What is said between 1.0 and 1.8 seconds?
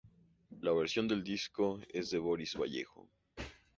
del disco